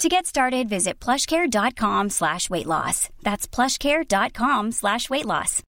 [0.00, 3.08] To get started, visit plushcare.com slash weight loss.
[3.22, 5.62] That's plushcare.com slash weight loss.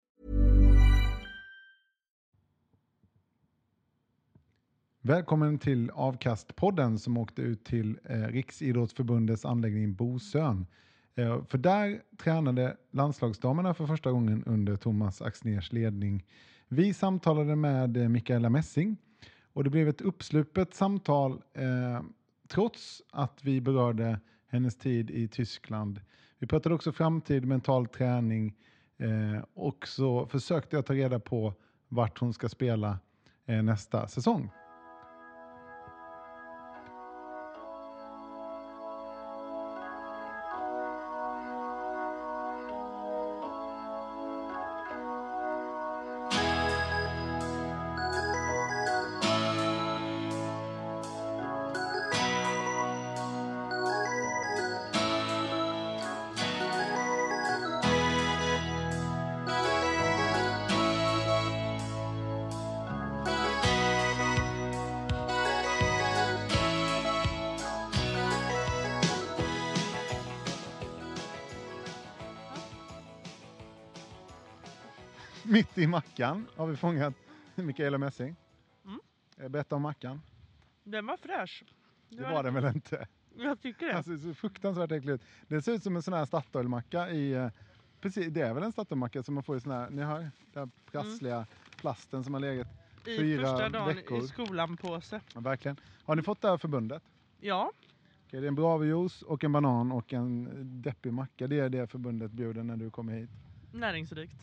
[5.03, 10.67] Välkommen till Avkastpodden som åkte ut till eh, Riksidrottsförbundets anläggning Bosön.
[11.15, 16.25] Eh, för där tränade landslagsdamerna för första gången under Thomas Axners ledning.
[16.69, 18.97] Vi samtalade med eh, Mikaela Messing
[19.53, 22.03] och det blev ett uppslupet samtal eh,
[22.51, 26.01] trots att vi berörde hennes tid i Tyskland.
[26.39, 28.55] Vi pratade också framtid, mental träning
[28.99, 31.55] eh, och så försökte jag ta reda på
[31.89, 32.99] vart hon ska spela
[33.47, 34.51] eh, nästa säsong.
[75.53, 77.15] Mitt i mackan har vi fångat
[77.55, 78.37] Mikaela Messing.
[78.85, 79.01] Mm.
[79.37, 80.21] Eh, Berätta om mackan.
[80.85, 81.65] Den var fräsch.
[82.09, 83.07] Det var den väl inte?
[83.39, 83.97] Jag tycker det.
[83.97, 85.29] Alltså, så fruktansvärt äckligt ut.
[85.49, 87.33] Det ser ut som en sån här Statoilmacka i...
[87.33, 87.49] eh,
[88.01, 89.91] Precis, det är väl en Statoilmacka som man får i sån här...
[89.91, 91.47] Ni hör, den här prassliga
[91.77, 92.67] plasten som har legat
[93.07, 94.25] I fyra första dagen veckor.
[94.25, 95.21] i skolan-påse.
[95.35, 95.77] Ja, verkligen.
[96.05, 97.03] Har ni fått det här förbundet?
[97.41, 97.73] Ja,
[98.27, 100.49] Okej, det är en bravejuice och en banan och en
[100.83, 101.47] deppig macka.
[101.47, 103.31] Det är det förbundet bjuder när du kommer hit.
[103.73, 104.35] näringsrikt.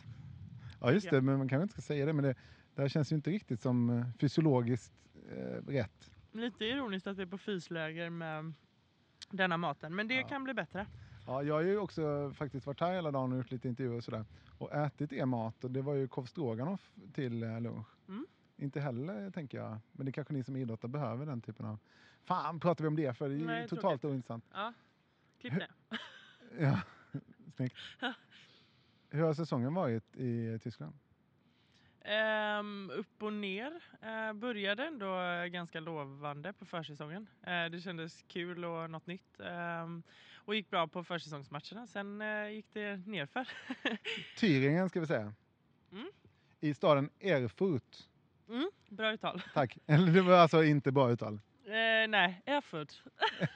[0.80, 2.12] Ja just det, men man kanske inte ska säga det.
[2.12, 2.34] Men det,
[2.74, 4.92] det här känns ju inte riktigt som eh, fysiologiskt
[5.30, 6.10] eh, rätt.
[6.32, 8.52] Lite ironiskt att vi är på fysläger med
[9.30, 9.94] denna maten.
[9.94, 10.28] Men det Ja.
[10.28, 10.86] kan bli bättre.
[11.26, 14.04] Ja, jag har ju också faktiskt varit här hela dagen och gjort lite intervjuer och
[14.04, 14.24] sådär.
[14.58, 16.78] Och ätit er mat och det var ju korv
[17.12, 17.86] till eh, lunch.
[18.08, 18.26] Mm.
[18.56, 19.78] Inte heller tänker jag.
[19.92, 21.78] Men det kanske ni som idrottare behöver den typen av...
[22.24, 24.44] Fan pratar vi om det för det är ju Nej, totalt ointressant.
[24.52, 24.72] Ja,
[25.40, 25.68] klipp det.
[26.60, 26.80] Ja,
[27.56, 27.76] snyggt.
[29.10, 30.94] Hur har säsongen varit i Tyskland?
[32.04, 33.82] Ehm, upp och ner.
[34.02, 37.26] Eh, började ändå eh, ganska lovande på försäsongen.
[37.42, 39.40] Eh, det kändes kul och något nytt.
[39.40, 40.02] Ehm,
[40.34, 41.86] och gick bra på försäsongsmatcherna.
[41.86, 43.48] Sen eh, gick det nerför.
[44.38, 45.34] Thüringen ska vi säga.
[45.92, 46.08] Mm.
[46.60, 48.08] I staden Erfurt.
[48.48, 49.42] mm, bra uttal.
[49.54, 49.78] Tack.
[49.86, 51.40] Eller det var alltså inte bra uttal.
[52.08, 53.02] Nej, Erfurt.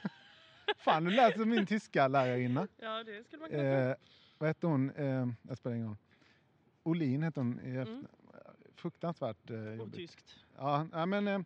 [0.77, 2.67] Fan, du lät som min tyska lärarinna.
[2.77, 4.05] Ja, det skulle man kunna tro.
[4.43, 4.89] Vad hette hon?
[4.89, 5.97] Eh, jag spelar ingen roll.
[6.83, 7.59] Olin hette hon.
[7.59, 8.07] I Mm.
[8.75, 9.93] Fruktansvärt eh, jobbigt.
[9.93, 10.45] Otyskt.
[10.57, 11.27] Ja, ja, men...
[11.27, 11.39] Eh,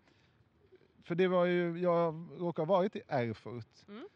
[1.04, 1.80] för det var ju...
[1.80, 3.88] Jag råkar ha varit i Erfurt.
[3.88, 4.08] Mm.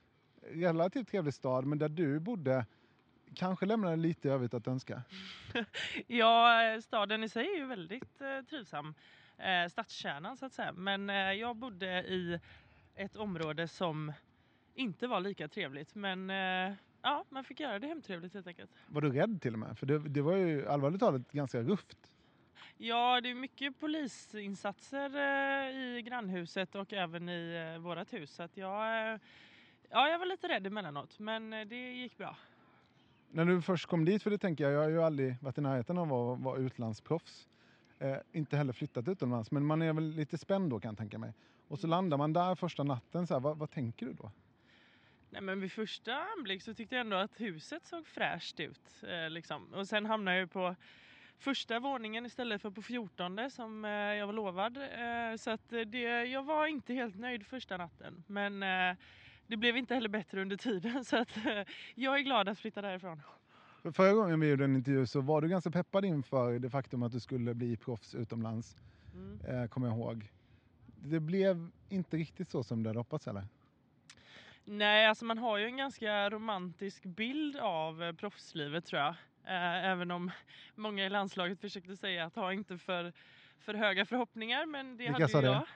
[0.42, 2.66] Relativt trevlig stad, men där du bodde
[3.36, 5.04] kanske lämnade lite övrigt att önska.
[6.08, 8.94] Ja, eh, staden i sig är ju väldigt eh, trivsam.
[9.38, 10.72] Eh, stadskärnan så att säga.
[10.72, 12.40] Men eh, jag bodde i
[12.96, 14.14] ett område som
[14.74, 15.96] inte var lika trevligt.
[15.96, 18.72] Men eh, ja, man fick göra det hemtrevligt helt enkelt.
[18.88, 19.78] Var du rädd till och med?
[19.78, 21.98] För det, det var ju allvarligt talat ganska rufft.
[22.78, 28.32] Ja, det är mycket polisinsatser eh, i grannhuset och även i eh, vårat hus.
[28.32, 29.20] Så att jag, eh,
[29.90, 32.38] ja, jag var lite rädd emellanåt, men eh, det gick bra.
[33.32, 35.62] När du först kom dit, för det tänker jag, jag har ju aldrig varit i
[35.62, 37.50] närheten av att vara utlandsproffs.
[38.00, 41.18] Eh, inte heller flyttat utomlands, men man är väl lite spänd då kan jag tänka
[41.18, 41.34] mig.
[41.68, 44.32] Och så landar man där första natten, så här, vad, vad tänker du då?
[45.32, 49.04] Nej, men vid första anblick så tyckte jag ändå att huset såg fräscht ut.
[49.04, 49.74] Eh, liksom.
[49.74, 50.76] Och sen hamnade jag på
[51.38, 54.78] första våningen istället för på fjortonde som eh, jag var lovad.
[54.78, 58.24] Eh, så att eh, det, jag var inte helt nöjd första natten.
[58.28, 58.98] Men eh,
[59.48, 61.64] det blev inte heller bättre under tiden så att eh,
[61.96, 63.22] jag är glad att flytta därifrån.
[63.82, 67.04] För förra gången vi gjorde en intervju så var du ganska peppad inför det faktum
[67.04, 68.76] att du skulle bli proffs utomlands,
[69.14, 69.68] Mm.
[69.70, 70.32] kommer jag ihåg.
[71.04, 73.44] Det blev inte riktigt så som du hade hoppats eller?
[74.64, 79.16] Nej, alltså man har ju en ganska romantisk bild av eh, proffslivet tror jag.
[79.46, 80.32] Eh, även om
[80.76, 83.14] många i landslaget försökte säga att ha inte för,
[83.60, 84.66] för höga förhoppningar.
[84.66, 85.48] Men det Vilka hade ju det?
[85.48, 85.68] jag.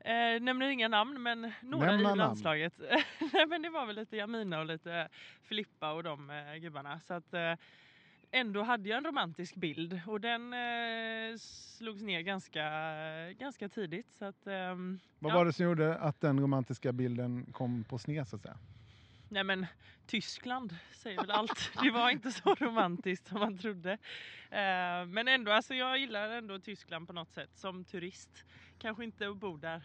[0.00, 2.72] Eh, nämner inga namn men några Nämna i landslaget.
[3.32, 5.08] Nej men det var väl lite Jamina och lite
[5.42, 7.00] Filippa och de eh, gubbarna.
[7.00, 7.54] Så att eh,
[8.30, 12.62] ändå hade jag en romantisk bild och den eh, slogs ner ganska,
[13.32, 14.06] ganska tidigt.
[14.18, 15.36] Så att, ehm, Vad ja.
[15.36, 18.58] var det som gjorde att den romantiska bilden kom på sned så att säga?
[19.28, 19.66] Nej men
[20.06, 21.72] Tyskland säger väl allt.
[21.82, 23.92] Det var inte så romantiskt som man trodde.
[24.50, 28.44] Eh, men ändå, alltså jag gillar ändå Tyskland på något sätt som turist.
[28.78, 29.82] Kanske inte att bo där.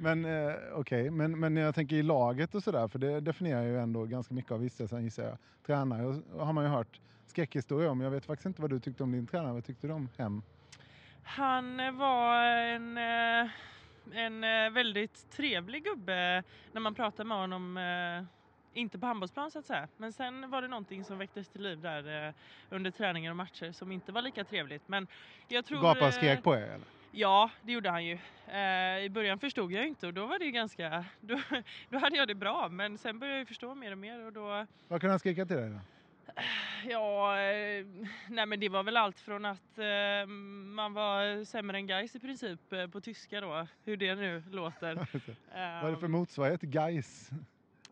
[0.00, 3.78] Men eh, okej, men, men jag tänker i laget och sådär, för det definierar ju
[3.78, 5.38] ändå ganska mycket av vistelsen gissar jag.
[5.66, 8.00] Tränare har man ju hört skräckhistorier om.
[8.00, 9.52] Jag vet faktiskt inte vad du tyckte om din tränare.
[9.52, 10.42] Vad tyckte du om Hem?
[11.22, 13.50] Han eh, var en, eh,
[14.12, 16.42] en eh, väldigt trevlig gubbe
[16.72, 17.78] när man pratade med honom.
[18.74, 19.88] Inte på handbollsplan så att säga.
[19.96, 22.34] Men sen var det någonting som väcktes till liv där eh,
[22.70, 24.88] under träningar och matcher som inte var lika trevligt.
[24.88, 25.06] Men
[25.48, 25.82] jag tror...
[25.82, 26.99] Gapade och skrek på er eller?
[27.12, 28.18] Ja, det gjorde han ju.
[28.46, 31.04] Eh, I början förstod jag inte och då var det ganska...
[31.20, 31.40] Då,
[31.88, 34.66] då hade jag det bra men sen började jag förstå mer och mer och då...
[34.88, 35.80] Vad kunde han skrika till dig då?
[36.88, 37.86] Ja, eh,
[38.28, 42.20] nej men det var väl allt från att eh, man var sämre än guys i
[42.20, 44.94] princip eh, på tyska då, hur det nu låter.
[45.82, 46.60] Vad är det för motsvarighet?
[46.60, 47.30] Gais?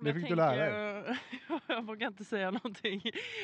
[0.01, 1.19] Det men fick jag du lära dig.
[1.67, 3.03] jag vågar inte säga någonting.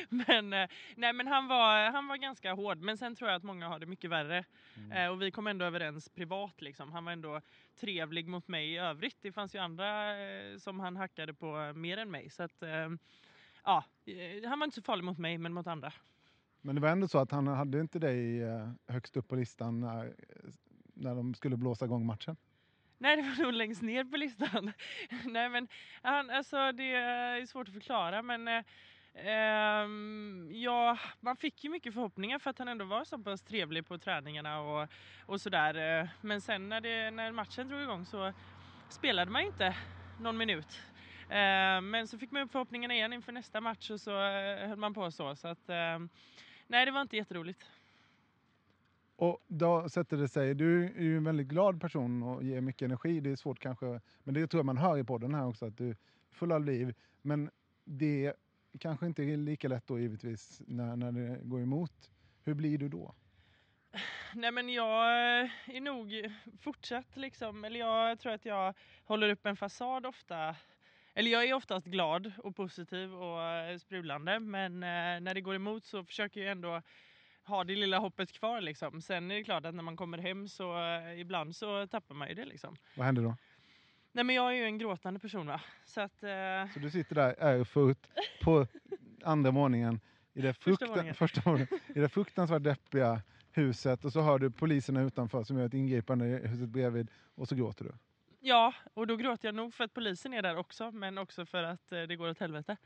[0.09, 2.77] Men, eh, nej, men han, var, han var ganska hård.
[2.77, 4.45] Men sen tror jag att många har det mycket värre.
[4.77, 4.91] Mm.
[4.91, 6.61] Eh, och vi kom ändå överens privat.
[6.61, 6.91] Liksom.
[6.91, 7.41] Han var ändå
[7.79, 9.17] trevlig mot mig i övrigt.
[9.21, 12.29] Det fanns ju andra eh, som han hackade på mer än mig.
[12.29, 12.63] Så att,
[13.63, 13.83] ja,
[14.45, 15.93] han var inte så farlig mot mig men mot andra.
[16.61, 18.41] Men det var ändå så att han hade inte dig
[18.87, 20.13] högst upp på listan när,
[20.93, 22.37] när de skulle blåsa igång matchen?
[22.97, 24.71] Nej, det var nog längst ner på listan.
[25.25, 25.67] Nej, men
[26.01, 28.63] han, alltså, det är svårt att förklara, men eh,
[29.15, 33.87] ehm, ja, man fick ju mycket förhoppningar för att han ändå var så pass trevlig
[33.87, 34.89] på träningarna och,
[35.25, 35.99] och sådär.
[36.01, 36.07] Eh.
[36.21, 38.33] Men sen när, det, när matchen drog igång så
[38.89, 39.75] spelade man ju inte
[40.19, 40.81] någon minut.
[41.29, 44.77] Eh, Men så fick man upp förhoppningarna igen inför nästa match och så eh, höll
[44.77, 45.35] man på så.
[45.35, 45.99] så att, eh,
[46.67, 47.71] nej, det var inte jätteroligt.
[49.15, 52.85] Och då sätter det sig, du är ju en väldigt glad person och ger mycket
[52.85, 53.19] energi.
[53.19, 55.77] Det är svårt kanske, men det tror jag man hör i podden här också, att
[55.77, 55.97] du är
[56.31, 56.93] full av liv.
[57.21, 57.49] Men
[57.85, 58.33] det
[58.79, 62.11] kanske inte är lika lätt då givetvis när, när det går emot.
[62.43, 63.15] Hur blir du då?
[64.33, 65.03] Nej men jag
[65.41, 68.73] eh, är nog fortsatt liksom, eller jag tror att jag
[69.03, 70.55] håller upp en fasad ofta.
[71.13, 75.55] Eller jag är oftast glad och positiv och eh, sprudlande men eh, när det går
[75.55, 76.81] emot så försöker jag ändå
[77.45, 79.01] ha det lilla hoppet kvar liksom.
[79.01, 82.27] Sen är det klart att när man kommer hem så eh, ibland så tappar man
[82.29, 82.75] ju det liksom.
[82.95, 83.35] Vad händer då?
[84.11, 85.61] Nej men jag är ju en gråtande person va.
[85.85, 86.29] Så att eh,
[86.73, 88.07] Så du sitter där erfurt
[88.43, 88.67] på
[89.23, 89.99] andra våningen
[90.33, 91.15] i det, Första frukta- våningen.
[91.15, 93.21] första våningen, i det fruktansvärt deppiga
[93.51, 97.47] huset och så hör du poliserna utanför som gör ett ingripande i huset bredvid och
[97.47, 97.91] så gråter du.
[98.39, 101.63] ja, och då gråter jag nog för att polisen är där också men också för
[101.63, 102.77] att eh, det går åt helvete.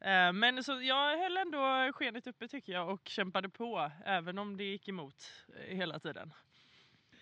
[0.00, 4.56] Eh, Men så jag höll ändå skenet uppe tycker jag och kämpade på även om
[4.56, 6.32] det gick emot eh, hela tiden.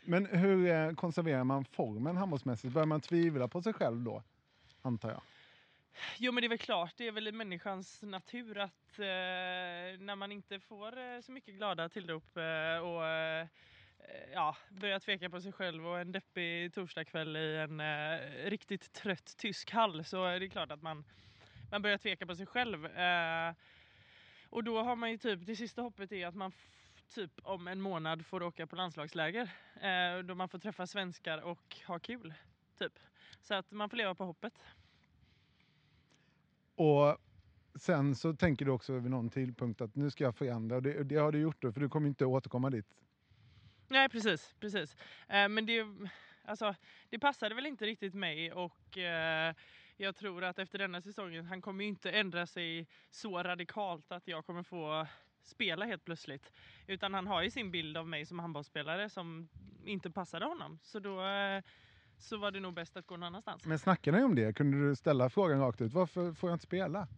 [0.05, 2.75] Men hur eh, konserverar man formen handbollsmässigt?
[2.75, 4.23] Börjar man tvivla på sig själv då?
[4.83, 5.21] Antar jag.
[6.19, 9.05] Jo men det är väl klart, det är väl i människans natur att eh,
[9.99, 13.03] när man inte får eh, så mycket glada tillrop eh, och
[14.33, 17.83] ja, börjar tveka på sig själv och en deppig torsdagkväll i en
[18.51, 21.05] riktigt trött tysk hall så är det klart att man,
[21.71, 22.87] man börjar tveka på sig själv.
[22.87, 23.55] Eh,
[24.51, 26.53] och då har man ju typ, det sista hoppet är att man
[27.09, 31.77] typ om en månad får åka på landslagsläger eh, då man får träffa svenskar och
[31.87, 32.35] ha kul.
[32.79, 32.99] Typ.
[33.43, 34.65] Så att man får leva på hoppet.
[36.75, 37.19] Och
[37.75, 41.05] sen så tänker du också vid någon tidpunkt att nu ska jag förändra och det,
[41.05, 42.87] det har du gjort då för du kommer inte återkomma dit.
[43.89, 44.97] Nej precis, precis.
[45.29, 45.87] Eh, men det,
[46.45, 46.75] alltså,
[47.09, 49.55] det passade väl inte riktigt mig och eh,
[50.01, 54.29] jag tror att efter denna säsongen, han kommer ju inte ändra sig så radikalt att
[54.29, 55.07] jag kommer få
[55.43, 56.53] spela helt plötsligt.
[56.87, 59.49] Utan han har ju sin bild av mig som handbollsspelare som
[59.85, 60.79] inte passade honom.
[60.83, 61.63] Så då eh,
[62.19, 63.67] så var det nog bäst att gå någon annanstans.
[63.67, 64.57] Men snackade ni om det?
[64.57, 65.93] Kunde du ställa frågan rakt ut?
[65.93, 67.09] Varför får jag inte spela?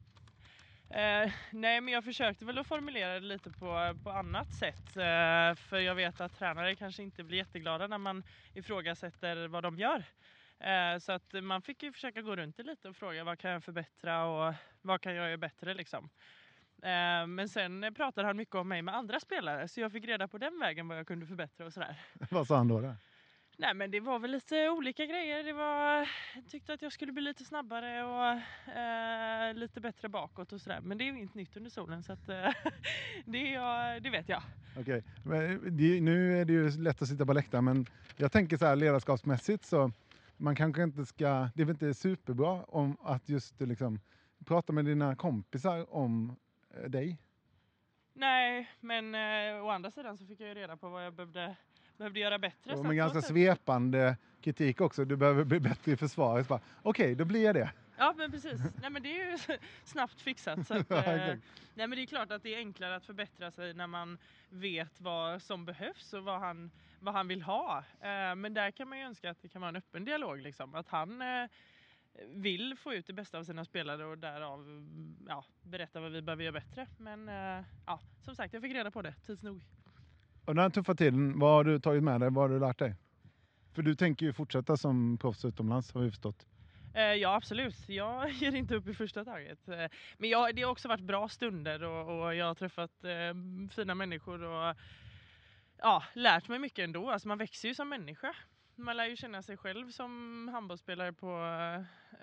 [0.90, 4.96] Eh, nej, men jag försökte väl att formulera det lite på, på annat sätt.
[4.96, 8.22] Eh, för jag vet att tränare kanske inte blir jätteglada när man
[8.54, 10.04] ifrågasätter vad de gör.
[10.60, 13.50] Eh, så att man fick ju försöka gå runt det lite och fråga vad kan
[13.50, 16.10] jag förbättra och vad kan jag göra bättre liksom.
[16.82, 20.28] Eh, men sen pratade han mycket om mig med andra spelare så jag fick reda
[20.28, 21.96] på den vägen vad jag kunde förbättra och sådär.
[22.30, 22.80] Vad sa han då?
[22.80, 22.96] Där?
[23.58, 25.44] Nej men det var väl lite olika grejer.
[25.44, 30.52] Det var, jag tyckte att jag skulle bli lite snabbare och eh, lite bättre bakåt
[30.52, 30.80] och sådär.
[30.80, 32.50] Men det är ju inget nytt under solen så att, eh,
[33.24, 34.42] det, är, det vet jag.
[34.78, 37.86] Okej, men det, nu är det ju lätt att sitta på läktaren men
[38.16, 39.92] jag tänker så här ledarskapsmässigt så
[40.40, 44.00] man kanske inte ska, det är väl inte superbra om att just liksom
[44.44, 46.36] prata med dina kompisar om
[46.74, 47.18] eh, dig?
[48.12, 51.56] Nej, men eh, å andra sidan så fick jag ju reda på vad jag behövde,
[51.96, 52.74] behövde göra bättre.
[52.74, 56.50] Och med ganska svepande kritik också, du behöver bli bättre i försvaret.
[56.82, 57.70] Okej, då blir jag det.
[58.00, 58.60] Ja men precis.
[58.80, 60.66] Nej men det är ju snabbt fixat.
[60.66, 61.04] Så att, eh,
[61.74, 65.00] nej men det är klart att det är enklare att förbättra sig när man vet
[65.00, 67.84] vad som behövs och vad han, vad han vill ha.
[68.00, 70.74] Eh, men där kan man ju önska att det kan vara en öppen dialog liksom.
[70.74, 71.48] Att han eh,
[72.26, 74.86] vill få ut det bästa av sina spelare och därav
[75.28, 76.86] ja, berätta vad vi behöver göra bättre.
[76.98, 77.28] Men
[77.86, 79.62] ja, som sagt, jag fick reda på det tids nog.
[80.44, 82.30] Och den här tuffa tiden, vad har du tagit med dig?
[82.30, 82.94] Vad har du lärt dig?
[83.72, 86.46] För du tänker ju fortsätta som proffs utomlands har vi förstått.
[86.94, 89.68] Eh, ja absolut, jag ger inte upp i första taget.
[89.68, 89.86] Eh,
[90.18, 93.34] men jag, det har också varit bra stunder och, och jag har träffat eh,
[93.70, 94.76] fina människor och
[95.78, 97.10] ja, lärt mig mycket ändå.
[97.10, 98.34] Alltså man växer ju som människa.
[98.76, 101.26] Man lär ju känna sig själv som handbollsspelare på,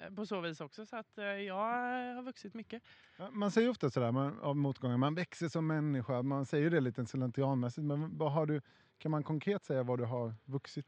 [0.02, 0.86] eh, på så vis också.
[0.86, 2.84] Så att jag har vuxit mycket.
[3.32, 6.22] Man säger ofta sådär man, av motgångar, man växer som människa.
[6.22, 7.86] Man säger det lite slentrianmässigt.
[7.86, 8.62] Men vad har du,
[8.98, 10.88] kan man konkret säga vad du har vuxit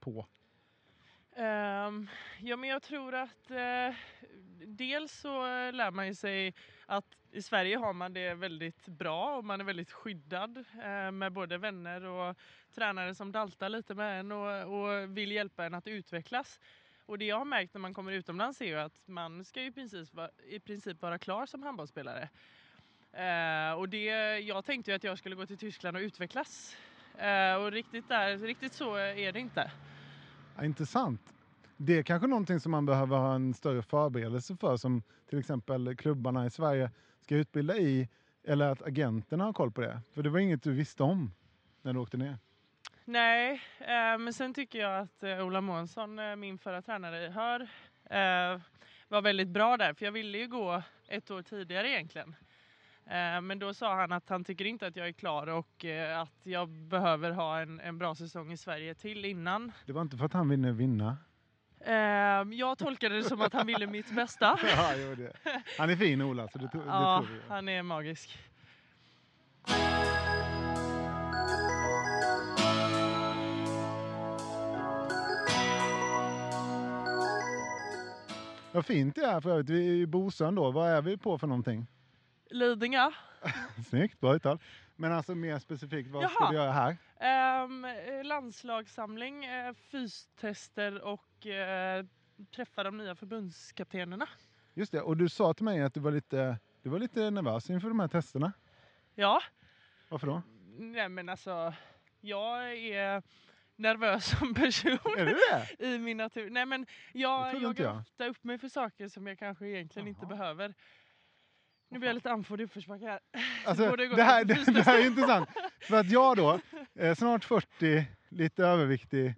[0.00, 0.26] på?
[1.36, 2.08] Um,
[2.40, 3.94] ja men jag tror att uh,
[4.66, 6.54] dels så lär man ju sig
[6.86, 11.32] att i Sverige har man det väldigt bra och man är väldigt skyddad uh, med
[11.32, 12.36] både vänner och
[12.74, 16.60] tränare som daltar lite med en och, och vill hjälpa en att utvecklas.
[17.06, 19.66] Och det jag har märkt när man kommer utomlands är ju att man ska ju
[19.66, 22.28] i princip, vara- i princip vara klar som handbollsspelare.
[23.14, 26.76] Uh, och det, jag tänkte ju att jag skulle gå till Tyskland och utvecklas.
[27.60, 29.70] Och riktigt, där, riktigt så är det inte.
[30.56, 31.34] Ja, intressant.
[31.76, 35.96] Det är kanske någonting som man behöver ha en större förberedelse för som till exempel
[35.96, 36.90] klubbarna i Sverige
[37.20, 38.08] ska utbilda i
[38.44, 40.00] eller att agenterna har koll på det.
[40.14, 41.32] För det var inget du visste om
[41.82, 42.38] när du åkte ner.
[43.04, 47.28] Nej, eh, men sen tycker jag att eh, Ola Månsson, eh, min förra tränare i
[47.28, 47.60] Hör,
[48.04, 48.60] eh,
[49.08, 49.94] var väldigt bra där.
[49.94, 52.34] För jag ville ju gå ett år tidigare egentligen.
[53.06, 56.20] Eh, men då sa han att han tycker inte att jag är klar och eh,
[56.20, 59.72] att jag behöver ha en, en bra säsong i Sverige till innan.
[59.86, 61.16] Det var inte för att han ville vinna.
[61.80, 61.94] Eh,
[62.52, 64.58] jag tolkade det som att han ville mitt bästa.
[64.76, 65.32] ja, jo, det.
[65.78, 68.38] Han är fin Ola, så det, det Ja, tror han är magisk.
[78.72, 79.68] Vad fint det är för övrigt.
[79.68, 80.70] Vi är i Bosön då.
[80.70, 81.86] Vad är vi på för någonting?
[82.52, 83.10] Lidingö.
[83.88, 84.58] Snyggt, bra uttal.
[84.96, 86.50] Men alltså mer specifikt, vad ska Jaha.
[86.50, 86.96] vi göra här?
[88.18, 92.04] Eh, landslagssamling, eh, fystester och eh,
[92.54, 94.26] träffa de nya förbundskaptenerna.
[94.74, 97.70] Just det, och du sa till mig att du var lite, du var lite nervös
[97.70, 98.52] inför de här testerna.
[99.14, 99.42] Ja,
[100.08, 100.42] Varför då?
[100.78, 101.74] nej men alltså
[102.20, 103.22] jag är
[103.76, 105.34] nervös som person Är du
[105.78, 105.86] det?
[105.86, 106.50] i min natur.
[106.50, 107.96] Nej men jag inte jagar jag.
[108.00, 110.28] ofta upp mig för saker som jag kanske egentligen inte Jaha.
[110.36, 110.74] behöver.
[111.92, 113.20] Nu blir jag lite andfådd i uppförsbacke här.
[113.66, 115.48] Alltså, det, här, det, det här är intressant.
[115.80, 116.60] För att jag då,
[116.94, 119.34] eh, snart 40, lite överviktig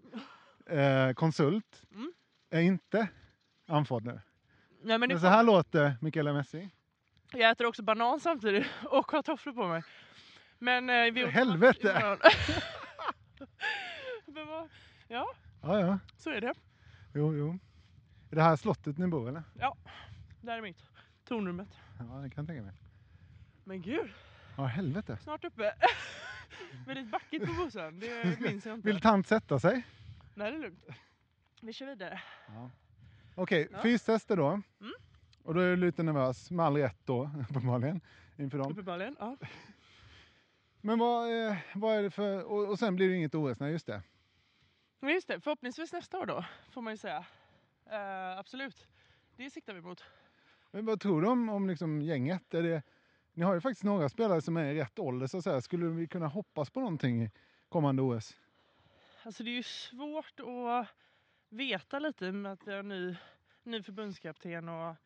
[0.70, 2.12] eh, konsult, Mm.
[2.50, 3.08] är inte
[3.68, 4.12] andfådd nu.
[4.12, 4.20] Nej,
[4.82, 6.70] men Men det så här låter Mikaela Messi.
[7.32, 9.82] Jag äter också banan samtidigt och har tofflor på mig.
[10.58, 12.16] Men eh, vi åt Helvete!
[14.26, 14.46] Men
[15.08, 15.28] ja,
[15.62, 15.98] Ja, ja.
[16.16, 16.54] så är det.
[17.14, 17.58] Jo, jo.
[18.30, 19.42] Är det här slottet ni bor eller?
[20.40, 20.82] Där är mitt.
[21.24, 21.68] Tornrummet.
[21.98, 22.72] Ja, det kan jag tänka mig.
[23.64, 24.12] Men gud,
[24.56, 25.16] Ja, helvete.
[25.16, 25.74] snart uppe.
[26.86, 28.86] Väldigt backigt på bussen, det minns jag inte.
[28.88, 29.86] Vill tant sätta sig?
[30.34, 30.84] Nej, det är lugnt.
[31.60, 32.20] Vi kör vidare.
[33.34, 33.82] Okej, Ja.
[33.82, 34.48] fystester då.
[34.48, 34.62] Mm.
[35.42, 38.00] Och då är du lite nervös, med all rätt då, uppenbarligen,
[38.36, 38.72] inför dem.
[38.72, 39.36] Uppenbarligen, ja.
[40.80, 42.42] Men vad, är- vad är det för...
[42.44, 44.02] Och, och sen blir det inget OS, nej just det.
[45.00, 47.24] Men just det, förhoppningsvis nästa år då, får man ju säga.
[47.90, 48.86] Eh, absolut,
[49.36, 50.04] det siktar vi mot.
[50.74, 52.54] Men vad tror du om, om liksom gänget?
[52.54, 52.82] Är det,
[53.32, 55.60] ni har ju faktiskt några spelare som är i rätt ålder, så att säga.
[55.60, 57.30] Skulle vi kunna hoppas på någonting i
[57.68, 58.36] kommande OS?
[59.22, 60.88] Alltså det är ju svårt att
[61.48, 63.16] veta lite med att vi har ny,
[63.62, 64.96] ny förbundskapten och,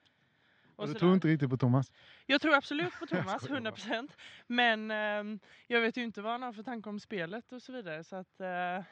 [0.77, 1.93] och du tror inte riktigt på Thomas?
[2.27, 3.71] Jag tror absolut på Thomas, skojar bara.
[3.71, 4.09] 100%.
[4.47, 7.73] Men ehm, jag vet ju inte vad han har för tanke om spelet och så
[7.73, 8.05] vidare.
[8.05, 8.85] Så att, eh,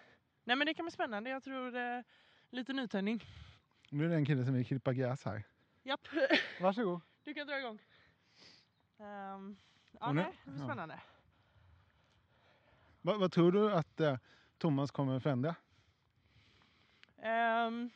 [0.45, 1.31] nej men det kan bli spännande.
[1.31, 2.01] Jag tror eh,
[2.51, 3.25] lite nytändning.
[3.91, 5.45] Nu är det en kille som vill klippa gräs här.
[5.87, 6.09] Japp,
[6.61, 7.01] Varsågod.
[7.25, 7.79] du kan dra igång.
[8.99, 9.57] Ehm,
[10.01, 10.67] ja, Och nu- nej, det blir ja.
[10.67, 11.01] spännande.
[13.03, 14.17] Vad, vad tror du att eh,
[14.59, 15.55] Thomas kommer förändra?
[17.23, 17.91] Ehm,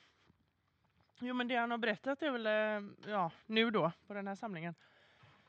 [1.18, 4.34] jo men det han har berättat är väl, eh, ja nu då på den här
[4.34, 4.74] samlingen.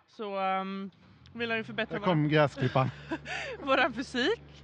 [0.07, 0.91] Så um,
[1.33, 2.89] vill han ju förbättra Där kom gräsklipparen.
[3.09, 4.63] våran, våran fysik.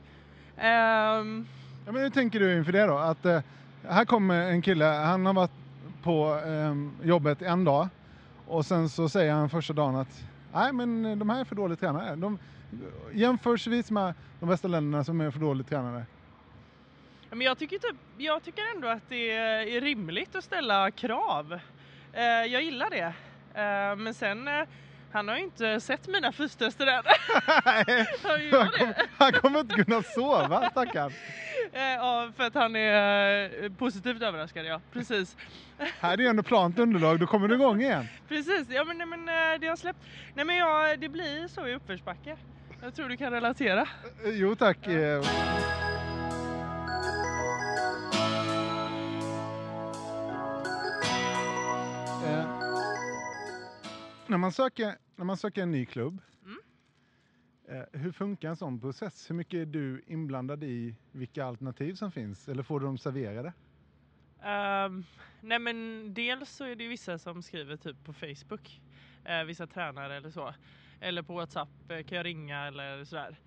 [0.58, 1.48] Ehm,
[1.86, 2.98] Ja, men hur tänker du inför det då?
[2.98, 3.42] Att eh,
[3.84, 5.52] här kommer en kille, han har varit
[6.04, 7.88] på eh, jobbet en dag
[8.48, 10.24] och sen så säger han första dagen att
[10.54, 12.16] nej men de här är för dåligt tränade.
[12.16, 12.40] De,
[13.14, 16.06] jämförsvis med de bästa länderna som är för dåligt tränade.
[17.30, 21.60] men jag, tycker typ, jag tycker ändå att det är rimligt att ställa krav.
[22.14, 23.14] Eh, jag gillar det.
[23.62, 24.64] Eh, men sen, eh,
[25.12, 27.04] han har ju inte sett mina fystester än.
[27.64, 28.50] Han, det?
[28.52, 31.12] kommer, han kommer inte kunna sova stackarn.
[31.74, 34.82] Eh, ja, för att han är eh, positivt överraskad, ja.
[34.94, 35.38] Precis.
[36.00, 38.08] Här är ju ändå plant underlag, då kommer du igång igen.
[38.28, 39.20] Precis, ja men, nej, men
[39.54, 40.00] eh, det har släppt.
[40.34, 42.38] Nej men ja, det blir så i uppförsbacke.
[42.84, 43.88] Jag tror du kan relatera.
[44.26, 44.88] Jo tack.
[44.88, 45.22] eh.
[54.30, 56.58] När, man söker, när man söker en ny klubb, Mm.
[57.68, 59.30] eh, hur funkar en sån process?
[59.30, 62.48] Hur mycket är du inblandad i vilka alternativ som finns?
[62.50, 63.54] Eller får du dem serverade?
[64.42, 65.04] Ehm,
[65.42, 68.82] nej men dels så är det ju vissa som skriver typ på Facebook.
[69.26, 70.54] eh, vissa tränare eller så.
[71.00, 73.40] Eller på Whatsapp, eh, kan jag ringa eller sådär.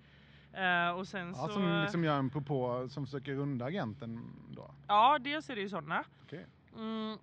[0.53, 1.53] Eh, och sen Ja, så...
[1.53, 4.71] som liksom gör en propå som försöker runda agenten då?
[4.87, 6.03] Ja, dels är det ju sådana.
[6.23, 6.45] Okej.
[6.77, 7.17] Mm,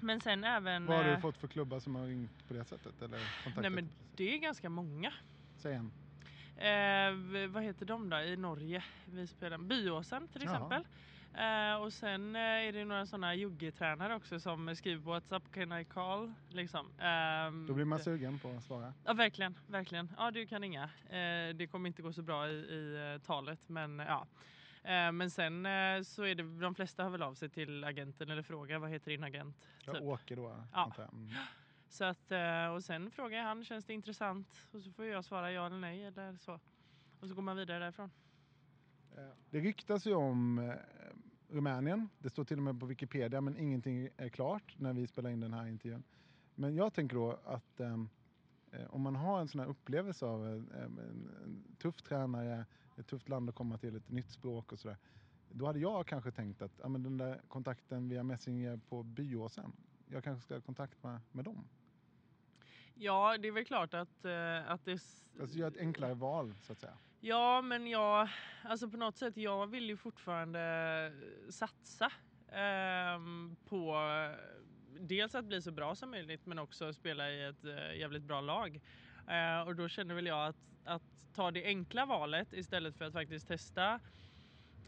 [0.00, 0.86] men sen även...
[0.86, 3.02] Vad har du eh, fått för klubbar som har ringt på det sättet?
[3.02, 3.62] Eller kontaktat?
[3.62, 5.12] Nej men det är ganska många.
[5.56, 5.90] Säg en.
[6.56, 8.84] Eh, vad heter de då i Norge?
[9.04, 10.84] Vi spelar Byåsen till exempel.
[11.34, 15.72] Eh, och sen eh, är det några sådana juggetränare också som skriver på WhatsApp, can
[15.80, 16.32] I call?
[16.48, 16.86] Liksom.
[16.98, 18.94] Ehm, Då blir man sugen på att svara.
[19.04, 20.12] Ja verkligen, verkligen.
[20.18, 20.82] Ja du kan ringa.
[20.84, 24.26] Eh, det kommer inte gå så bra i, i eh, talet men ja.
[24.82, 28.30] Eh, men sen eh, så är det, de flesta hör väl av sig till agenten
[28.30, 29.56] eller frågar vad heter din agent?
[29.84, 30.04] Jag Typ.
[30.04, 30.64] åker då.
[30.72, 30.92] Ja.
[30.96, 31.12] jag.
[31.12, 31.30] Mm.
[31.88, 34.68] Så att, eh, och sen frågar jag han, känns det intressant?
[34.72, 36.60] Och så får jag svara ja eller nej eller så.
[37.20, 38.10] Och så går man vidare därifrån.
[39.50, 40.72] Det ryktas ju om
[41.48, 42.08] Rumänien.
[42.18, 45.40] Det står till och med på Wikipedia men ingenting är klart när vi spelar in
[45.40, 46.02] den här intervjun.
[46.54, 47.80] Men jag tänker då att
[48.88, 52.66] om man har en sån här upplevelse av eh, en, en tuff tränare,
[52.98, 54.96] ett tufft land att komma till, ett nytt språk och sådär.
[55.50, 59.72] Då hade jag kanske tänkt att ja, men den där kontakten via Messenger på Byåsen,
[60.06, 61.68] jag kanske ska ha kontakt med, med dem.
[62.94, 64.92] Ja det är väl klart att, eh, att det...
[65.40, 66.98] Alltså göra ett enklare val så att säga.
[67.20, 68.28] Ja men jag,
[68.64, 71.12] alltså på något sätt, jag vill ju fortfarande
[71.50, 72.12] satsa
[72.52, 74.58] ehm, på eh,
[75.00, 78.40] dels att bli så bra som möjligt men också spela i ett eh, jävligt bra
[78.40, 78.80] lag.
[79.28, 83.12] Eh, och då känner väl jag att, att ta det enkla valet istället för att
[83.12, 84.00] faktiskt testa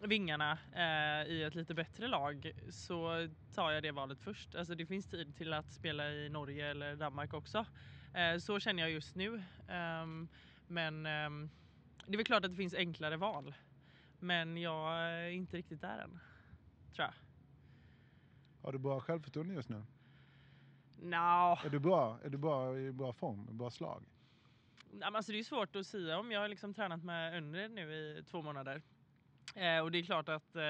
[0.03, 4.55] vingarna eh, i ett lite bättre lag så tar jag det valet först.
[4.55, 7.67] Alltså det finns tid till att spela i Norge eller Danmark också.
[8.15, 9.43] Eh, så känner jag just nu.
[9.69, 10.29] Ehm,
[10.67, 11.51] men ehm,
[12.07, 13.55] det är väl klart att det finns enklare val.
[14.19, 16.21] Men jag är inte riktigt där än.
[16.95, 17.15] Tror jag.
[18.63, 19.83] Har du bra självförtroende just nu?
[20.97, 24.03] Nja, Är du bra, är du bra i bra form, i bra slag?
[25.03, 26.33] Alltså det är svårt att säga om.
[26.33, 28.83] Jag har liksom tränat med Önred nu i två månader.
[29.55, 30.63] Eh, och det är klart att eh,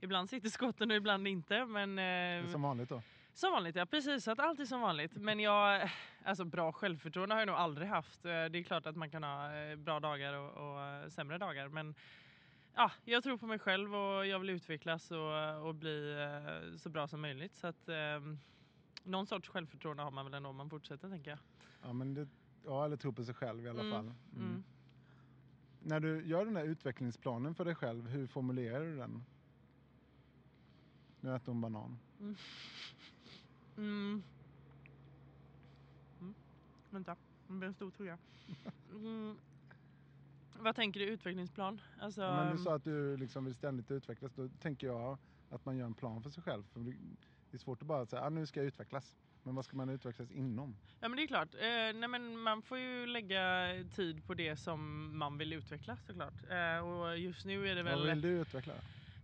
[0.00, 1.64] ibland sitter skotten och ibland inte.
[1.66, 1.98] Men,
[2.44, 3.02] eh, som vanligt då?
[3.34, 4.28] Som vanligt, ja precis.
[4.28, 5.16] Att allt är som vanligt.
[5.16, 5.90] Men jag,
[6.24, 8.24] alltså bra självförtroende har jag nog aldrig haft.
[8.24, 11.38] Eh, Det är klart att man kan ha eh, bra dagar och, och eh, sämre
[11.38, 11.68] dagar.
[11.68, 11.94] Men
[12.74, 16.16] ja, jag tror på mig själv och jag vill utvecklas och, och bli
[16.78, 17.56] så bra som möjligt.
[17.56, 17.88] Så att
[19.02, 21.38] någon sorts självförtroende har man väl ändå om man fortsätter tänker jag.
[21.82, 22.28] Ja, men det,
[22.64, 24.04] ja, eller tro på sig själv i alla Mm, fall.
[24.36, 24.48] Mm.
[24.48, 24.64] mm.
[25.82, 29.22] När du gör den här utvecklingsplanen för dig själv, hur formulerar du den?
[31.20, 31.98] Nu äter hon banan.
[32.20, 32.36] Mm.
[33.76, 34.22] Mm.
[36.90, 37.16] Vänta,
[37.48, 38.18] det blir en stor tugga.
[38.90, 39.36] Mm.
[40.58, 41.80] Vad tänker du utvecklingsplan?
[42.00, 44.32] Alltså, Ja, men du sa att du liksom vill ständigt utvecklas.
[44.34, 45.18] Då tänker jag
[45.50, 46.62] att man gör en plan för sig själv.
[46.72, 49.16] För det är svårt att bara säga att ah, nu ska jag utvecklas.
[49.44, 50.76] Men vad ska man utvecklas inom?
[51.00, 51.54] Ja men det är klart.
[51.54, 51.60] Eh,
[52.00, 56.34] nej, men man får ju lägga tid på det som man vill utveckla såklart.
[56.50, 58.06] Eh, och just nu är det Vad väl...
[58.08, 58.72] vill du utveckla?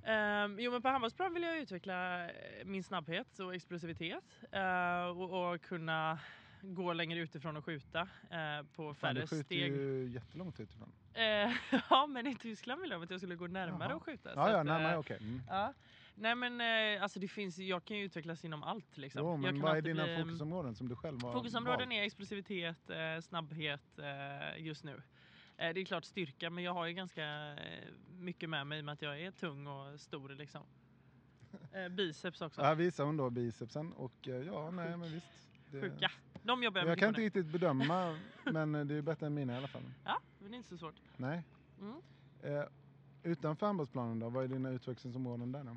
[0.04, 2.30] Ehm, jo men på handbollsplan vill jag utveckla eh,
[2.64, 4.24] min snabbhet och explosivitet.
[4.52, 6.18] eh, och, och kunna
[6.62, 9.72] gå längre utifrån och skjuta eh, på färre du skjuter steg.
[9.72, 10.92] ju jättelångt utifrån.
[11.14, 11.22] Eh,
[11.90, 13.96] ja men i Tyskland ville de att jag skulle gå närmare Jaha.
[13.96, 14.32] och skjuta.
[14.34, 15.18] Ja, ja, att, närmare, okej.
[15.20, 15.42] Mm.
[16.20, 16.60] Nej men
[16.96, 19.22] eh, alltså det finns, jag kan ju utvecklas inom allt liksom.
[19.22, 21.92] Jo, men vad är dina bli- fokusområden som du själv har Fokusområden valt?
[21.98, 25.02] är explosivitet, eh, snabbhet eh, just nu.
[25.56, 27.56] Det är klart styrka men jag har ju ganska
[28.18, 30.62] mycket med mig i och med att jag är tung och stor liksom.
[31.90, 32.62] Biceps också.
[32.62, 35.26] Här visar hon då bicepsen och ja, nej men visst.
[35.70, 36.10] Det, Sjuka.
[36.42, 37.26] De jobbar jag Jag kan inte nu.
[37.26, 39.82] riktigt bedöma, men det är bättre än mina i alla fall.
[40.04, 40.94] Ja, men det är inte så svårt.
[41.16, 41.42] Nej.
[41.80, 42.00] Mm.
[43.22, 45.76] Utanför handbollsplanen då, vad är dina utvecklingsområden där då?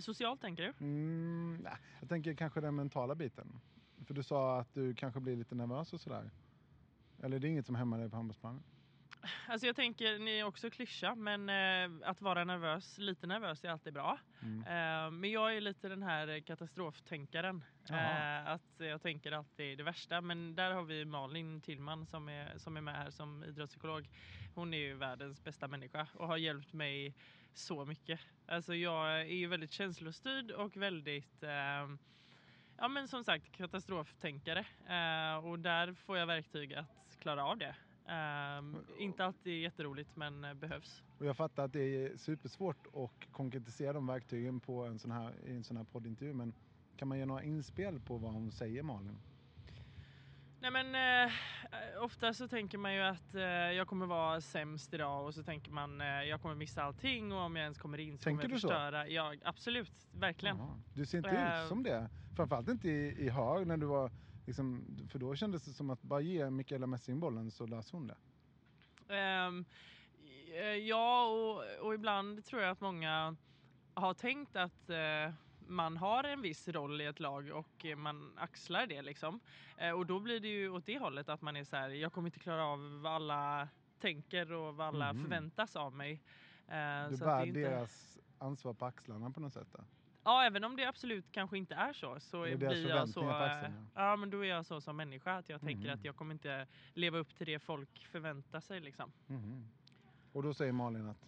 [0.00, 0.84] Socialt tänker du?
[0.84, 3.60] Mm, nej, jag tänker kanske den mentala biten.
[4.06, 6.30] För du sa att du kanske blir lite nervös och sådär.
[7.22, 8.62] Eller det är inget som hämmar dig på handbollsplanen?
[9.48, 13.68] Alltså jag tänker, ni är också klyscha, men eh, att vara nervös, lite nervös är
[13.68, 14.18] alltid bra.
[14.42, 14.58] Mm.
[14.60, 17.64] Eh, men jag är lite den här katastroftänkaren.
[17.90, 20.20] Eh, att jag tänker alltid det värsta.
[20.20, 24.08] Men där har vi Malin Tillman som är, som är med här som idrottspsykolog.
[24.54, 27.14] Hon är ju världens bästa människa och har hjälpt mig
[27.54, 28.20] så mycket.
[28.46, 31.88] Alltså jag är ju väldigt känslostyrd och väldigt eh,
[32.82, 37.74] Ja men som sagt katastroftänkare eh, och där får jag verktyg att klara av det.
[38.08, 38.62] Eh,
[39.02, 41.02] inte alltid jätteroligt men eh, behövs.
[41.18, 45.34] Och jag fattar att det är supersvårt att konkretisera de verktygen på en sån här,
[45.46, 46.34] i en sån här poddintervju.
[46.34, 46.52] Men
[46.96, 49.18] kan man ge några inspel på vad hon säger Malin?
[50.62, 50.94] Nej men
[51.26, 51.32] eh,
[52.02, 55.70] ofta så tänker man ju att eh, jag kommer vara sämst idag och så tänker
[55.72, 58.52] man eh, jag kommer missa allting och om jag ens kommer in så Tänker kommer
[58.52, 58.68] jag du så?
[58.68, 59.08] förstöra.
[59.08, 60.56] Ja absolut, verkligen.
[60.56, 60.80] Jaha.
[60.94, 61.30] Du ser inte
[61.62, 62.08] ut som det.
[62.36, 64.10] Framförallt inte i, i Höör när du var
[64.46, 68.06] liksom, för då kändes det som att bara ge Mikaela Messing bollen så löser hon
[68.06, 68.16] det.
[69.14, 69.64] Ehm,
[70.54, 73.36] eh, ja och, och ibland tror jag att många
[73.94, 75.32] har tänkt att eh,
[75.70, 79.40] man har en viss roll i ett lag och eh, man axlar det liksom.
[79.76, 82.12] Eh, och då blir det ju åt det hållet att man är så här, jag
[82.12, 83.68] kommer inte klara av vad alla
[84.00, 85.22] tänker och vad alla Mhm.
[85.22, 86.22] förväntas av mig.
[86.68, 87.60] Eh, Du så bär det är inte...
[87.60, 89.68] deras ansvar på axlarna på något sätt.
[89.72, 89.84] Då.
[90.24, 93.22] Ja, även om det absolut kanske inte är så så Det är blir jag så.
[93.22, 93.86] eh, axlarna.
[93.94, 95.94] Ja, men då är jag så som människa att jag tänker Mhm.
[95.98, 99.12] att jag kommer inte leva upp till det folk förväntar sig liksom.
[99.26, 99.68] Mhm.
[100.32, 101.26] Och då säger Malin att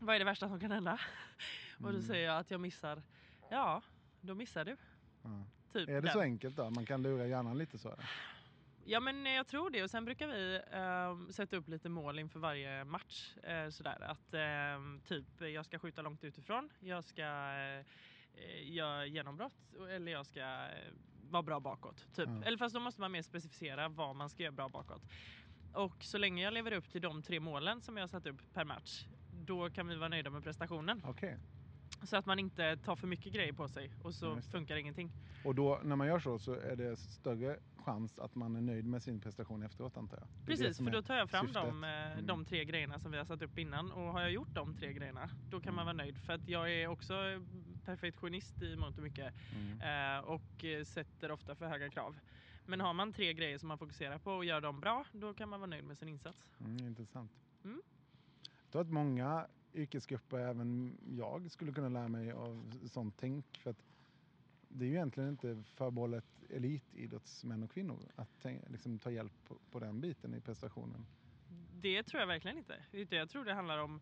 [0.00, 1.00] Vad är det värsta som kan hända?
[1.78, 2.02] Och då Mm.
[2.02, 3.02] säger jag att jag missar.
[3.50, 3.82] Ja,
[4.20, 4.76] då missar du.
[5.22, 5.44] ja.
[5.72, 6.12] Typ Är det den.
[6.12, 6.70] så enkelt då?
[6.70, 7.88] Man kan lura hjärnan lite så?
[7.92, 8.10] Eller?
[8.84, 12.18] Ja men eh, jag tror det och sen brukar vi ehm, sätta upp lite mål
[12.18, 13.36] inför varje match.
[13.42, 17.78] Eh, sådär att ehm, typ jag ska skjuta långt utifrån, jag ska eh,
[18.34, 20.92] eh, göra genombrott eller jag ska eh,
[21.30, 22.06] vara bra bakåt.
[22.14, 22.28] Typ.
[22.28, 22.42] Ja.
[22.44, 25.02] Eller fast då måste man mer specificera vad man ska göra bra bakåt.
[25.74, 28.54] Och så länge jag lever upp till de tre målen som jag har satt upp
[28.54, 31.02] per match då kan vi vara nöjda med prestationen.
[31.06, 31.36] Okej.
[32.02, 35.10] Så att man inte tar för mycket grejer på sig och så funkar ingenting.
[35.44, 38.86] Och då när man gör så så är det större chans att man är nöjd
[38.86, 40.46] med sin prestation efteråt antar jag?
[40.46, 42.26] Precis, för då tar jag fram de, eh, Mm.
[42.26, 44.92] de tre grejerna som vi har satt upp innan och har jag gjort de tre
[44.92, 47.14] grejerna då kan man vara nöjd för att jag är också
[47.84, 49.80] perfektionist i mångt och mycket Mm.
[50.16, 52.16] eh, och sätter ofta för höga krav.
[52.66, 55.48] Men har man tre grejer som man fokuserar på och gör dem bra då kan
[55.48, 56.50] man vara nöjd med sin insats.
[56.60, 57.32] Mm, intressant.
[57.64, 57.82] Mm.
[58.62, 63.58] Jag tror att många yrkesgrupper, även jag, skulle kunna lära mig av sånt tänk.
[63.58, 63.84] För att
[64.68, 69.78] det är ju egentligen inte förbehållet elitidrottsmän och kvinnor att liksom, ta hjälp på, på
[69.78, 71.06] den biten i prestationen.
[71.72, 72.76] Det tror jag verkligen inte.
[73.16, 74.00] Jag tror det handlar om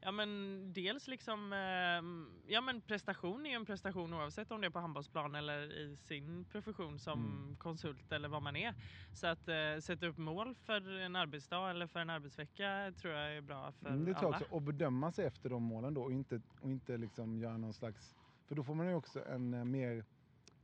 [0.00, 4.66] Ja men dels liksom, ehm, ja men prestation är ju en prestation oavsett om det
[4.66, 7.56] är på handbollsplan eller i sin profession som Mm.
[7.56, 8.74] konsult eller vad man är.
[9.12, 13.36] Så att eh, sätta upp mål för en arbetsdag eller för en arbetsvecka tror jag
[13.36, 14.36] är bra för Mm, det tror jag alla.
[14.44, 14.54] också.
[14.54, 18.14] Och bedöma sig efter de målen då och inte, och inte liksom göra någon slags...
[18.46, 20.04] För då får man ju också en eh, mer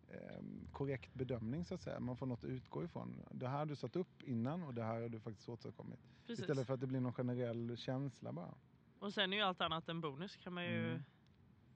[0.09, 0.43] eh,
[0.73, 2.01] korrekt bedömning så att säga.
[2.01, 3.23] Man får något att utgå ifrån.
[3.31, 6.01] Det här har du satt upp innan och det här har du faktiskt åstadkommit.
[6.27, 6.41] Precis.
[6.41, 8.55] Istället för att det blir någon generell känsla bara.
[9.03, 11.03] Och sen är ju allt annat en bonus kan man ju Mm.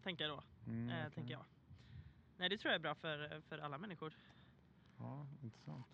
[0.03, 1.11] tänka då, Mm, eh, verkligen.
[1.13, 1.45] tänker jag.
[2.37, 4.13] Nej det tror jag är bra för, för alla människor.
[4.99, 5.87] Ja, intressant.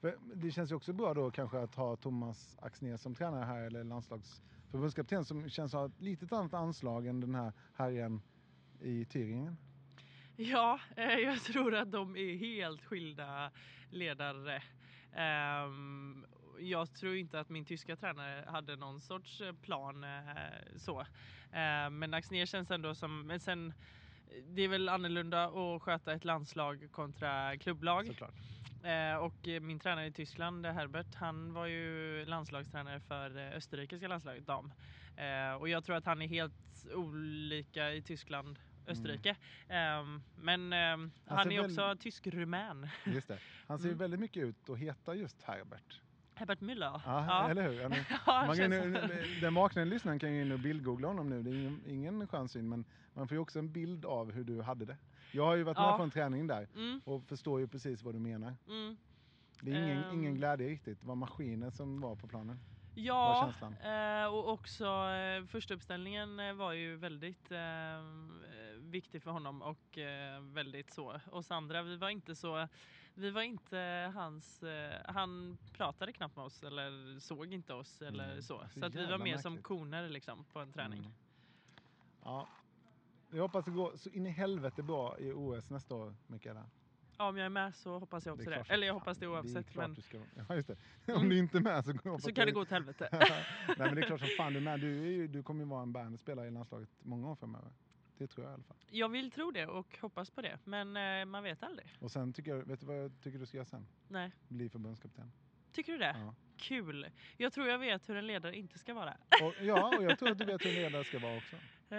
[0.00, 3.62] För det känns ju också bra då kanske att ha Thomas Axnér som tränare här
[3.62, 8.22] eller landslagsförbundskapten som känns ha ett litet annat anslag än den här herren
[8.80, 9.56] i Thüringen.
[10.36, 13.50] Ja, eh, jag tror att de är helt skilda
[13.90, 14.62] ledare.
[15.12, 16.26] Ehm,
[16.60, 20.20] jag tror inte att min tyska tränare hade någon sorts eh, plan eh,
[20.76, 21.06] så.
[21.52, 23.72] Ehm, men Axnér känns ändå som, men sen
[24.46, 28.06] det är väl annorlunda att sköta ett landslag kontra klubblag.
[28.06, 28.34] Såklart.
[28.84, 33.56] Eh, och eh, min tränare i Tyskland, eh, Herbert, han var ju landslagstränare för eh,
[33.56, 34.72] österrikiska landslaget dam.
[35.16, 39.36] Eh, och jag tror att han är helt olika i Tyskland, Österrike.
[39.68, 42.88] Ehm, men ehm, han ser är väl- också tysk-rumän.
[43.06, 43.38] Just det.
[43.66, 43.98] Han ser Mm.
[43.98, 46.00] väldigt mycket ut att heta just Herbert.
[46.40, 47.00] Herbert Müller?
[47.06, 47.80] Ja, eller hur?
[47.80, 47.88] Ja,
[48.26, 51.42] Ja, man kan, nu- den vaknande lyssnaren kan ju in och bildgoogla honom nu.
[51.42, 54.62] Det är ingen, ingen chansyn, men man får ju också en bild av hur du
[54.62, 54.96] hade det.
[55.32, 55.88] Jag har ju varit Ja.
[55.88, 58.56] med på en träning där Mm, och förstår ju precis vad du menar.
[58.68, 58.96] mm.
[59.62, 60.12] Det är ingen, Ehm.
[60.14, 61.00] ingen glädje riktigt.
[61.00, 62.60] Det var maskiner som var på planen.
[62.94, 63.52] Ja,
[63.84, 67.58] eh, och också eh, första uppställningen eh, var ju väldigt eh,
[67.94, 68.00] eh,
[68.80, 69.98] viktig för honom och
[70.40, 71.20] väldigt så.
[71.30, 72.68] Oss andra, vi var inte så,
[73.14, 78.24] vi var inte hans, eh, han pratade knappt med oss eller såg inte oss eller
[78.30, 78.42] Mm.
[78.42, 78.64] så.
[78.74, 80.98] Så Så att vi var mer som koner liksom på en träning.
[81.00, 81.12] Mm.
[82.24, 82.48] Ja.
[83.30, 86.66] Jag hoppas det går så in i helvete bra i OS nästa år, Mikaela.
[87.18, 88.64] Ja, om jag är med så hoppas jag Det också det.
[88.64, 89.70] som Eller jag hoppas det oavsett.
[89.70, 90.18] klart Men ska
[90.48, 90.76] Ja, just det.
[91.06, 91.28] Om Mm.
[91.28, 93.08] du inte är med så, så kan det gå åt helvete.
[93.12, 94.80] Nej men det är klart som fan du är med.
[94.80, 97.70] Du, är ju, du kommer ju vara en bärande spelare i landslaget många år framöver.
[98.20, 98.76] Det tror jag i alla fall.
[98.90, 100.58] Jag vill tro det och hoppas på det.
[100.64, 101.88] Men eh, man vet aldrig.
[102.00, 103.86] Och sen tycker jag, vet du vad jag tycker du ska göra sen?
[104.08, 104.32] Nej.
[104.48, 105.32] Bli förbundskapten.
[105.72, 106.16] Tycker du det?
[106.18, 106.34] Ja.
[106.56, 107.06] Kul.
[107.36, 109.16] Jag tror jag vet hur en ledare inte ska vara.
[109.42, 111.56] Och, ja, och jag tror att du vet hur en ledare ska vara också.
[111.92, 111.96] Eh,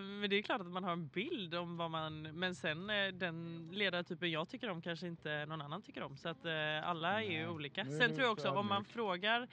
[0.00, 2.22] Men det är klart att man har en bild om vad man...
[2.22, 6.16] Men sen eh, den ledartypen jag tycker om kanske inte någon annan tycker om.
[6.16, 7.80] Så att eh, alla är ju olika.
[7.80, 9.48] är Sen tror jag också om man frågar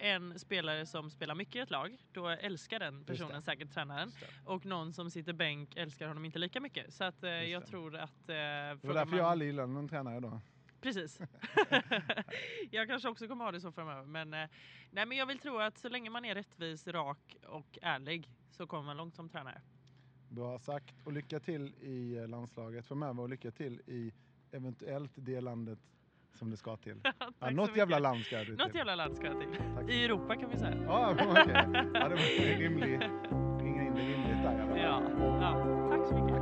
[0.00, 4.12] en spelare som spelar mycket i ett lag, då älskar den personen säkert tränaren.
[4.44, 6.92] Och någon som sitter bänk älskar honom inte lika mycket.
[6.94, 8.26] Så att jag tror att...
[8.26, 8.32] Det
[8.68, 10.40] var frågar därför man- jag aldrig gillade någon tränare då.
[10.80, 11.20] Precis.
[12.70, 14.04] jag kanske också kommer ha det så framöver.
[14.04, 14.48] Men, eh,
[14.90, 18.66] nej, men jag vill tro att så länge man är rättvis, rak och ärlig så
[18.66, 19.60] kommer man långt som tränare.
[20.28, 20.94] Bra sagt.
[21.04, 24.12] Och lycka till i eh, landslaget framöver och lycka till i
[24.52, 25.78] eventuellt det landet
[26.34, 27.00] som det ska till.
[27.40, 28.76] Ja, så något jävla land ska du Något till.
[28.76, 29.60] jävla land ska jag till.
[29.76, 29.90] Tack.
[29.90, 30.76] I Europa kan vi säga.
[30.86, 31.52] Ja, okej.
[31.94, 33.00] Ja, det var en rimlig,
[33.62, 34.78] ringa in det rimligt där i alla fall.
[34.78, 35.02] Ja,
[35.40, 35.88] ja.
[35.90, 36.38] Tack så mycket.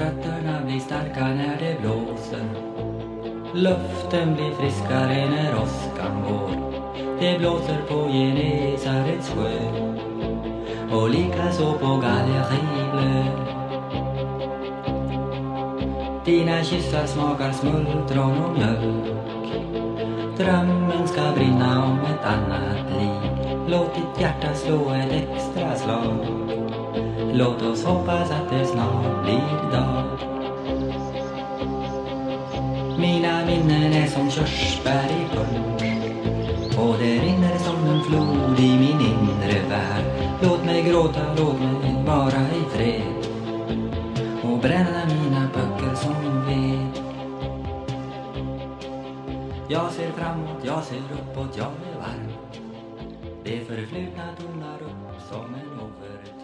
[0.00, 2.73] Rötterna blir starka när det blåser
[3.56, 6.50] Luften blir friskare när åskan går.
[7.20, 9.52] Det blåser på Genesarets sjö.
[10.96, 13.24] Och likaså på Gallerivlö
[16.24, 19.06] Dina kyssar smakar smultron och mjölk.
[20.38, 23.30] Drömmen ska brinna om ett annat liv.
[23.68, 26.26] Låt ditt hjärta slå ett extra slag.
[27.32, 30.33] Låt oss hoppas att det snart blir dag.
[33.04, 39.00] Mina minnen är som körsbär i punsch Och det rinner som en flod i min
[39.00, 40.04] inre värld.
[40.42, 43.26] Låt mig gråta, låt mig vara i fred.
[44.42, 47.04] Och bränna mina böcker som ved.
[49.68, 52.32] Jag ser framåt, jag ser uppåt, jag är varm.
[53.44, 56.43] Det förflutna tonar upp som en overtid.